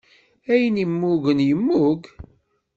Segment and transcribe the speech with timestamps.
[0.51, 2.01] Ayen immugen, yemmug.